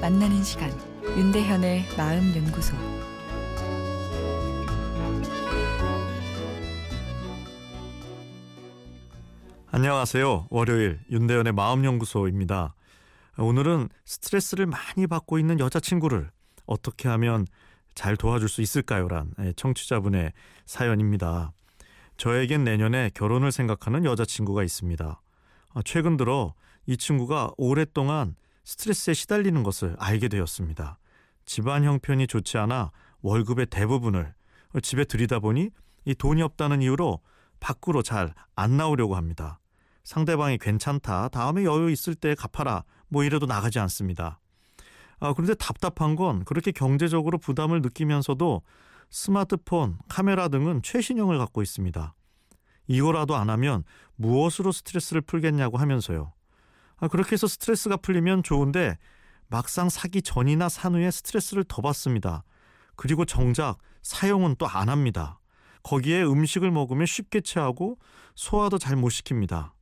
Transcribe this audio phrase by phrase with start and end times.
[0.00, 0.70] 만나는 시간
[1.04, 2.74] 윤대현의 마음 연구소
[9.70, 10.46] 안녕하세요.
[10.48, 12.74] 월요일 윤대현의 마음 연구소입니다.
[13.36, 16.30] 오늘은 스트레스를 많이 받고 있는 여자친구를
[16.64, 17.46] 어떻게 하면
[17.94, 20.32] 잘 도와줄 수 있을까요?란 예, 청취자분의
[20.64, 21.52] 사연입니다.
[22.16, 25.20] 저에겐 내년에 결혼을 생각하는 여자친구가 있습니다.
[25.74, 26.54] 아, 최근 들어
[26.86, 30.98] 이 친구가 오랫동안 스트레스에 시달리는 것을 알게 되었습니다.
[31.44, 34.34] 집안 형편이 좋지 않아 월급의 대부분을
[34.82, 35.70] 집에 들이다 보니
[36.04, 37.20] 이 돈이 없다는 이유로
[37.60, 39.58] 밖으로 잘 안 나오려고 합니다.
[40.04, 44.40] 상대방이 괜찮다, 다음에 여유 있을 때 갚아라, 뭐 이래도 나가지 않습니다.
[45.20, 48.62] 아, 그런데 답답한 건 그렇게 경제적으로 부담을 느끼면서도
[49.10, 52.14] 스마트폰, 카메라 등은 최신형을 갖고 있습니다.
[52.88, 53.84] 이거라도 안 하면
[54.16, 56.32] 무엇으로 스트레스를 풀겠냐고 하면서요.
[57.02, 58.96] 아, 그렇게 해서 스트레스가 풀리면 좋은데
[59.48, 62.44] 막상 사기 전이나 산 후에 스트레스를 더 받습니다.
[62.94, 65.40] 그리고 정작 사용은 또 안 합니다.
[65.82, 67.98] 거기에 음식을 먹으면 쉽게 체하고
[68.36, 69.72] 소화도 잘 못 시킵니다.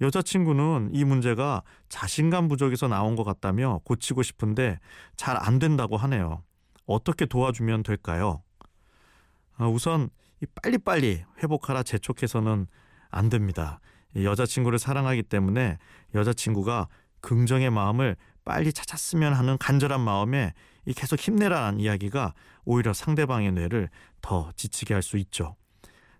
[0.00, 4.80] 여자친구는 이 문제가 자신감 부족에서 나온 것 같다며 고치고 싶은데
[5.16, 6.42] 잘 안 된다고 하네요.
[6.84, 8.42] 어떻게 도와주면 될까요?
[9.56, 10.10] 아, 우선
[10.62, 12.66] 빨리빨리 회복하라 재촉해서는
[13.08, 13.78] 안 됩니다.
[14.24, 15.78] 여자친구를 사랑하기 때문에
[16.14, 16.88] 여자친구가
[17.20, 20.52] 긍정의 마음을 빨리 찾았으면 하는 간절한 마음에
[20.94, 23.88] 계속 힘내라는 이야기가 오히려 상대방의 뇌를
[24.22, 25.56] 더 지치게 할 수 있죠.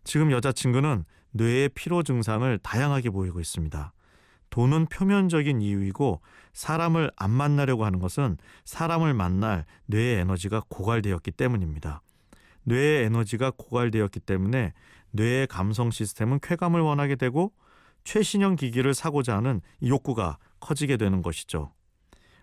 [0.05, 3.93] 지금 여자친구는 뇌의 피로 증상을 다양하게 보이고 있습니다.
[4.51, 6.21] 돈은 표면적인 이유이고
[6.53, 12.01] 사람을 안 만나려고 하는 것은 사람을 만날 뇌의 에너지가 고갈되었기 때문입니다.
[12.65, 14.73] 뇌의 에너지가 고갈되었기 때문에
[15.11, 17.53] 뇌의 감성 시스템은 쾌감을 원하게 되고
[18.07, 21.73] 최신형 기기를 사고자 하는 욕구가 커지게 되는 것이죠.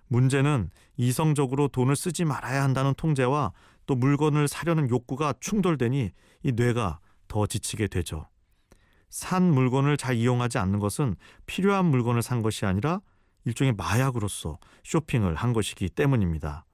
[0.07, 3.53] 문제는 이성적으로 돈을 쓰지 말아야 한다는 통제와
[3.85, 6.11] 또 물건을 사려는 욕구가 충돌되니
[6.43, 8.27] 이 뇌가 더 지치게 되죠.
[9.09, 11.15] 산 물건을 잘 이용하지 않는 것은
[11.45, 12.99] 필요한 물건을 산 것이 아니라
[13.45, 16.65] 일종의 마약으로서 쇼핑을 한 것이기 때문입니다.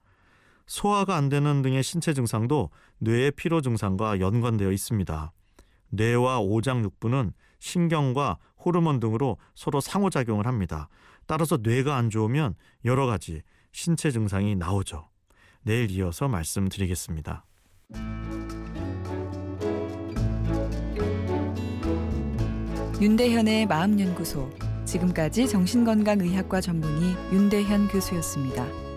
[0.66, 5.32] 소화가 안 되는 등의 신체 증상도 뇌의 피로 증상과 연관되어 있습니다.
[5.90, 10.88] 뇌와 오장육부는 신경과 호르몬 등으로 서로 상호작용을 합니다.
[11.26, 13.42] 따라서 뇌가 안 좋으면 여러 가지
[13.72, 15.08] 신체 증상이 나오죠.
[15.62, 17.44] 내일 이어서 말씀드리겠습니다.
[23.00, 24.50] 윤대현의 마음연구소
[24.84, 28.89] 지금까지 정신건강의학과 전문의 윤대현 교수였습니다.